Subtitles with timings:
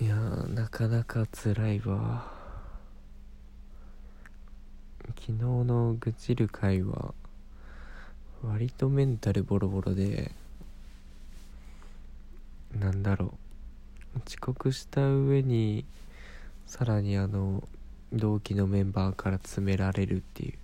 [0.00, 2.32] いやなかなか辛いわ。
[5.08, 7.12] 昨日の愚痴る会は
[8.42, 10.32] 割とメンタルボロボロで
[12.78, 13.34] なんだろ
[14.16, 14.20] う。
[14.26, 15.84] 遅刻した上に
[16.66, 17.62] さらにあの
[18.10, 20.54] 同期のメンバーから詰められるっていう。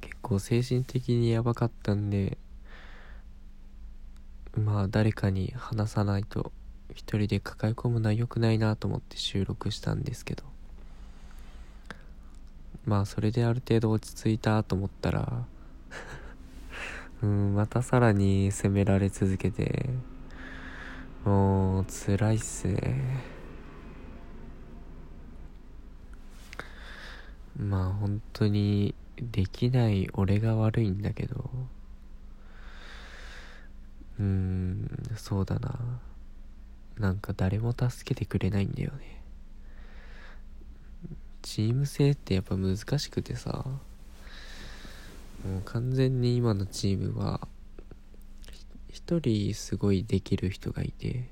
[0.00, 2.36] 結構精神的にやばかったんで
[4.56, 6.52] まあ誰かに話さないと
[6.90, 10.52] 一人で抱え込むのは良くないなと思って収録したんですけど。
[12.84, 15.44] まあそれである程度落ち着いたと思ったら
[17.22, 19.88] うんまたさらに責められ続けて
[21.24, 23.22] もう辛いっすね。
[27.56, 31.50] まあ本当にできない俺が悪いんだけど
[34.22, 36.00] うーんそうだな。
[36.96, 39.20] なんか誰も助けてくれないんだよね。
[41.42, 43.64] チーム性ってやっぱ難しくてさ。
[45.44, 47.48] もう完全に今のチームは
[48.88, 51.28] 一人すごいできる人がいて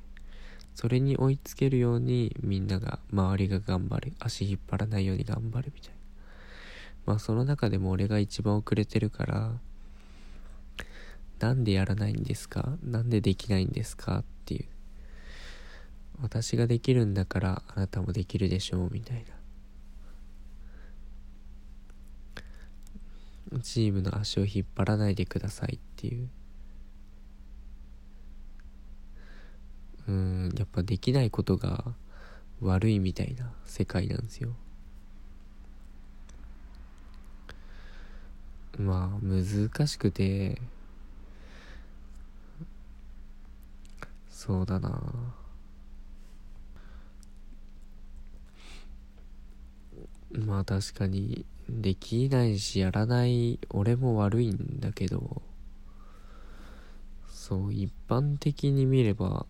[0.74, 4.12] それに追いつけるようにみんなが周りが頑張る。
[4.18, 5.96] 足引っ張らないように頑張るみたいな。
[7.06, 9.52] まあその中でも俺が一番遅れてるから
[11.40, 12.76] なんでやらないんですか？
[12.82, 14.18] なんでできないんですか？
[14.18, 14.66] っていう。
[16.22, 19.24] 私ができるんだからあなたもできるでしょうみたい
[23.52, 23.58] な。
[23.62, 26.28] チームの足を引っ張らないでくださいっていう。
[30.08, 31.94] うんやっぱできないことが
[32.60, 34.54] 悪いみたいな世界なんですよ。
[38.78, 40.60] まあ難しくて
[44.50, 45.00] そうだな。
[50.32, 55.42] まあ確かにできないしやらない俺も悪いんだけど
[57.28, 59.46] そう一般的に見れば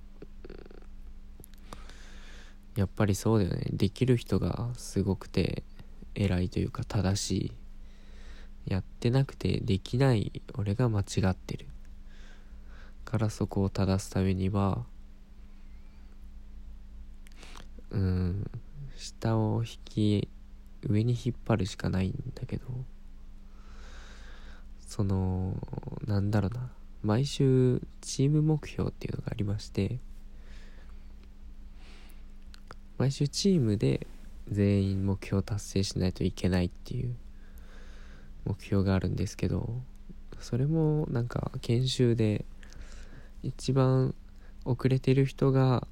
[2.76, 3.70] やっぱりそうだよね。
[3.72, 5.62] できる人がすごくて
[6.14, 7.52] 偉いというか正しい。
[8.66, 11.68] やってなくてできない俺が間違ってる。
[13.06, 14.84] からそこを正すためには
[17.90, 18.50] うん。
[18.96, 20.28] 下を引き
[20.82, 22.66] 上に引っ張るしかないんだけど
[24.86, 25.56] その
[26.06, 26.70] なんだろうな。
[27.02, 30.00] 毎週チーム目標っていうのがありまして
[32.98, 34.06] 毎週チームで
[34.50, 37.16] 全員目標達成しないといけないっていう
[38.44, 39.80] 目標があるんですけど
[40.40, 42.44] それもなんか研修で
[43.42, 44.14] 一番
[44.66, 45.86] 遅れてる人が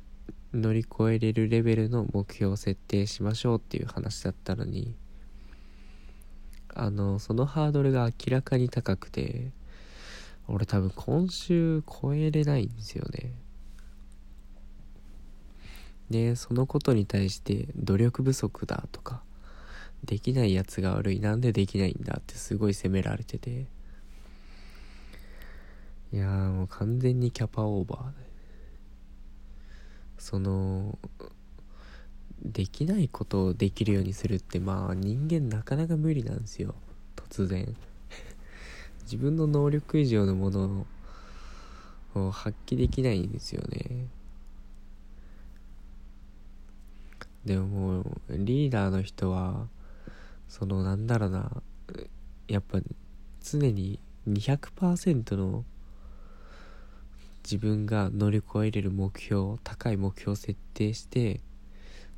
[0.55, 4.95] 乗り越えれるレベルの目標を設定しましょうっていう話だったのに
[6.75, 9.51] あのそのハードルが明らかに高くて
[10.47, 13.33] 俺多分今週超えれないんですよね。
[16.09, 19.23] でそのことに対して努力不足だとか
[20.05, 23.67] できないやつが悪いなんでできないんだってすごい責められてて
[26.13, 28.28] いやもう完全にキャパオーバーで。
[30.19, 30.99] その
[32.43, 36.75] できないことをできるようにするってまあ人間なかなか無理なんですよ。
[37.17, 37.75] 突然。
[39.05, 40.87] 自分の能力以上のもの
[42.15, 44.07] を発揮できないんですよね。
[47.45, 49.69] でももうリーダーの人は
[50.49, 51.63] そのなんだろうな。
[52.49, 52.79] やっぱ
[53.43, 55.65] 常に200%の
[57.51, 61.41] 自分が乗り越えれる目標高い目標を設定して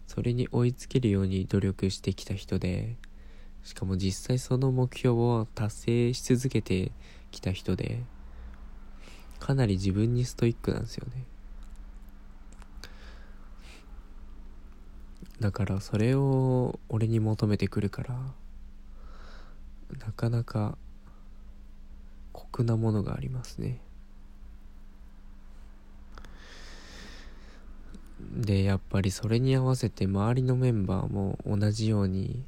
[0.09, 2.97] それに追いつけるように努力してきた人で
[3.63, 6.91] しかも実際その目標を達成し続けて
[7.31, 8.03] きた人で
[9.39, 11.25] かなり自分にストイックなんですよね。
[15.39, 18.19] だからそれを俺に求めてくるから
[20.05, 20.77] なかなか
[22.33, 23.81] 酷なものがありますね。
[28.41, 32.43] でやっぱりそれに合わせて周りのメンバーも同じように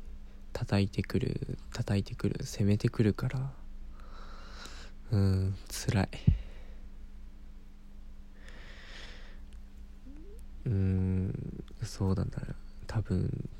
[0.54, 3.50] 叩いてくる叩いてくる攻めてくるから
[5.10, 6.08] うん辛い。
[10.64, 12.30] うんそうだな。
[12.86, 13.50] 多分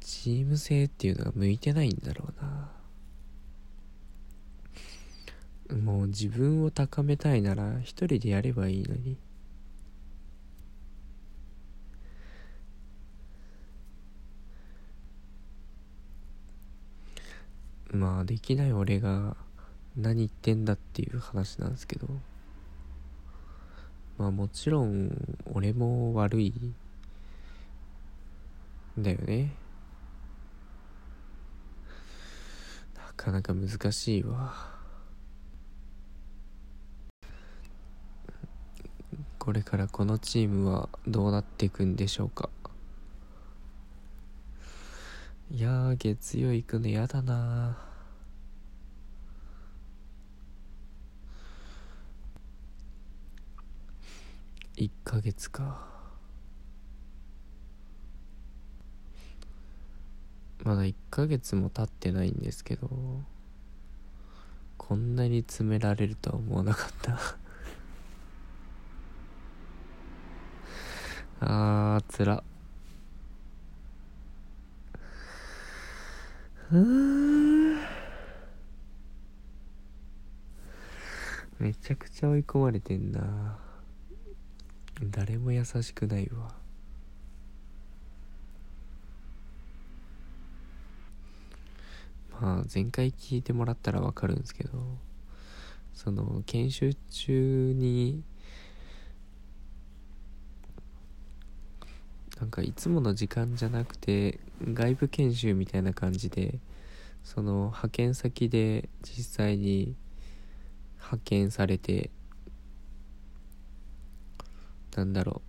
[0.00, 2.26] チーム性っていうのが向いてないんだろ
[5.70, 5.80] うな。
[5.80, 9.16] もう自分を高めたいなら一人でやればいいのに。
[17.94, 19.36] まあできない俺が
[19.96, 22.08] 何言ってんだっていう話なんですけど。
[24.18, 25.10] まあもちろん
[25.52, 26.52] 俺も悪い。
[28.98, 29.52] んだよね。
[32.94, 34.74] なかなか難しいわ。
[39.38, 42.48] これからこのチームはどうなっていくんでしょうか。
[45.54, 47.78] いやー月曜行くのやだな。
[54.76, 55.86] 1ヶ月か。
[60.64, 62.90] まだ1ヶ月も経ってないんですけど
[64.76, 67.16] こんなに詰められるとは思わなかった。
[71.46, 77.76] あーつらうー。
[81.58, 83.58] めちゃくちゃ追い込まれてんな。
[85.02, 86.64] 誰も優しくないわ。
[92.40, 94.70] まあ前回聞いてもらったらわかるんですけど
[95.94, 98.22] その研修中に
[102.44, 106.58] なんかいつもの時間じゃなくて外部研修みたいな感じで
[107.22, 109.96] その派遣先で実際に
[110.98, 112.10] 派遣されて
[114.94, 115.40] なんだろ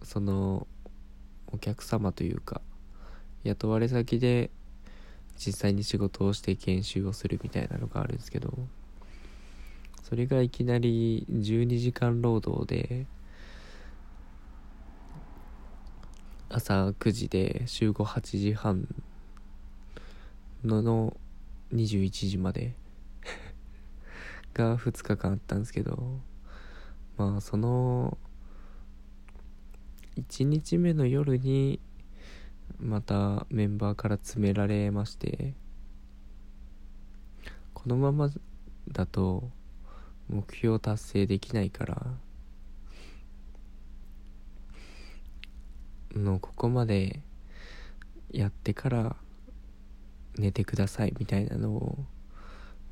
[0.00, 0.66] うその
[1.52, 2.62] お客様というか
[3.44, 4.50] 雇われ先で
[5.36, 8.54] 実際に仕事をして研修をするみたいなのがあるんですけど
[10.02, 13.04] それがいきなり12時間労働で
[16.54, 18.86] 朝9時で集合8時半。
[20.62, 21.16] のの
[21.72, 22.74] 21時まで。
[24.52, 26.20] が2日間あったんですけど。
[27.16, 28.18] まあその
[30.18, 31.80] 1日目の夜に
[32.78, 35.54] またメンバーから詰められまして。
[37.72, 38.28] このまま
[38.88, 39.50] だと
[40.28, 42.18] 目標達成できないから。
[46.14, 47.20] のここまで
[48.30, 49.16] やってから
[50.36, 51.98] 寝てくださいみたいなのを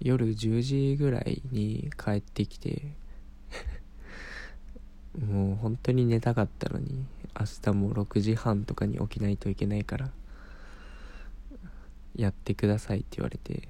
[0.01, 2.93] 夜10時ぐらいに帰ってきて
[5.19, 7.07] もう本当に寝たかったのに
[7.39, 10.11] 明日も6時半とかに起きないといけないから
[12.15, 13.69] やってくださいって言われて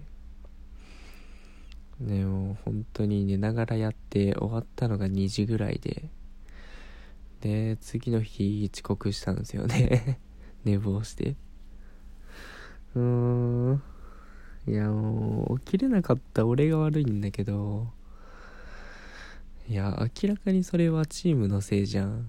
[2.00, 6.08] でも本当に寝ながらやって終わったのが2時ぐらいで
[7.40, 10.20] で次の日遅刻したんですよね。
[10.64, 11.36] 寝坊して。
[12.94, 13.82] うーん。
[14.66, 16.46] いやもう起きれなかった。
[16.46, 17.92] 俺が悪いんだけど。
[19.68, 22.28] いや明らかにそれはチームのせいじゃん。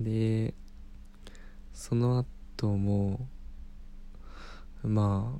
[0.00, 0.54] で
[1.72, 2.24] その
[2.56, 3.28] 後も
[4.82, 5.38] まあ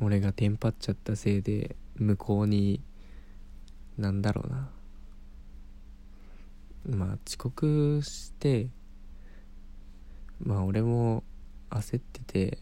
[0.00, 2.82] 俺がテンパっちゃったせいで向こうに
[3.98, 4.70] なんだろうな。
[6.88, 8.68] まあ遅刻して
[10.42, 11.22] まあ俺も
[11.70, 12.58] 焦ってて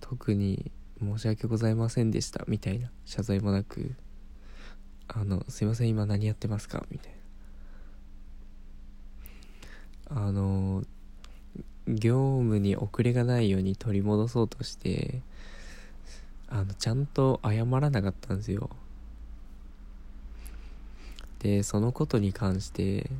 [0.00, 3.94] 特に申し訳ございませんでしたみたいな謝罪もなく
[5.08, 7.20] あのすいません今何やってますかみたいな。
[10.12, 10.82] あの
[11.86, 15.22] 業務に遅れがないように取り戻そうとして
[16.48, 18.70] あのちゃんと謝らなかったんですよ。
[21.40, 23.10] でそのことに関して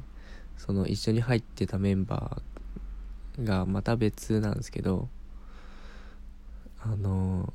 [0.57, 5.09] その一緒に入ってたメンバーがまた別なんですけど
[6.83, 7.53] あの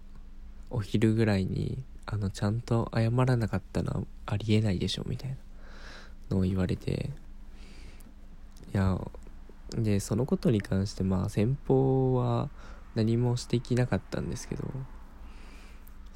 [0.69, 5.35] お昼ぐらいにあのちゃんと謝らなかったのはありえないでしょみたいな
[6.31, 7.11] のを言われて
[8.73, 8.99] いや
[9.71, 12.49] でそのことに関してまあ先方は
[12.95, 14.63] 何も指摘なかったんですけど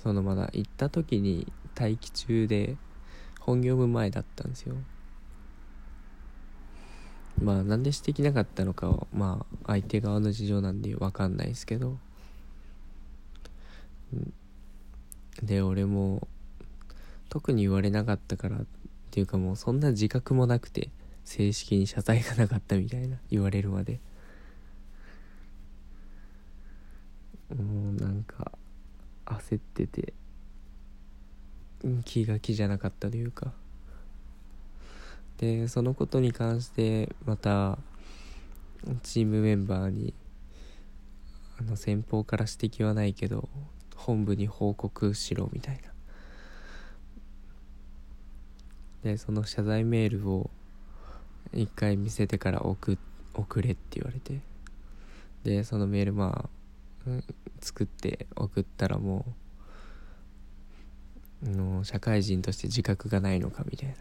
[0.02, 2.78] そのまだ行った時に待機中で
[3.40, 4.76] 本業務前だったんですよ。
[7.42, 11.98] まあなんで指摘なかったのかはまあ相手側の事情なんで分かんないですけど。
[15.44, 16.28] で俺も
[17.30, 18.66] 特に言われなかったからっ
[19.12, 20.90] ていうかもうそんな自覚もなくて
[21.24, 24.00] 正式に謝罪がなかったみたいな言われるまで。
[27.50, 28.52] もうなんか
[29.26, 30.14] 焦ってて。
[32.04, 33.54] 気が気じゃなかったというか。
[35.38, 37.78] でそのことに関してまた
[39.04, 40.14] チームメンバーに
[41.60, 43.48] あの先方から指摘はないけど
[43.96, 45.90] 本部に報告しろみたいな。
[49.12, 50.50] でその謝罪メールを
[51.54, 52.98] 一回見せてから送
[53.34, 54.42] 送れって言われて。
[55.44, 56.50] でそのメールまあ、
[57.08, 57.24] うん、
[57.62, 59.32] 作って送ったらもう
[61.44, 63.96] の社会人として自覚がないのかみたいな。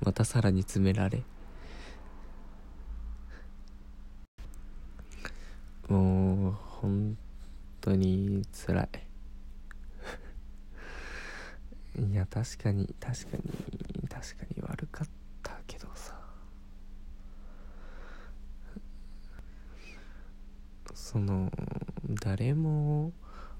[0.02, 1.22] またさらに詰められ。
[5.88, 7.18] もう本
[7.80, 8.88] 当につらい。
[12.10, 13.42] いや確かに確かに
[14.08, 15.08] 確かに悪かっ
[15.42, 16.18] たけどさ。
[20.94, 21.52] その
[22.08, 23.12] 誰も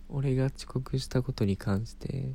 [0.09, 2.33] 俺が遅刻したことに関して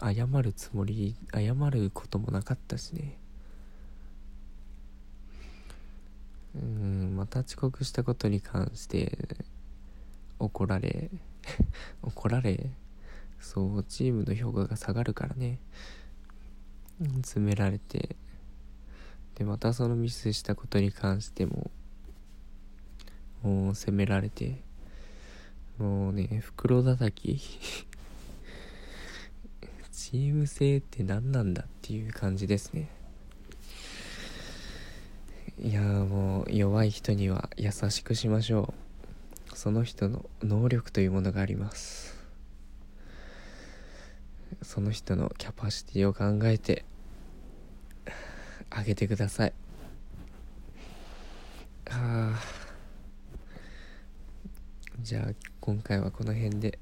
[0.00, 3.18] 謝るつもり謝ることもなかったしね。
[6.54, 9.36] うんまた遅刻したことに関して
[10.38, 11.10] 怒られ
[12.02, 12.70] 怒られ
[13.40, 15.58] そうチームの評価が下がるからね。
[17.22, 18.16] 詰められて。
[19.34, 21.70] でまたそのミスしたことに関しても
[23.46, 24.56] もう責められて
[25.78, 27.38] もうね袋叩き。
[29.92, 32.88] チーム性って何なんだっていう感じですね。
[35.60, 38.74] いやもう弱い人には優しくしましょ
[39.52, 39.56] う。
[39.56, 42.16] その人の能力というものがあります。
[44.62, 46.84] その人のキャパシティを考えて
[48.70, 49.52] あげてください。
[51.86, 52.55] はあ
[55.06, 56.80] じゃあ今回はこの辺で。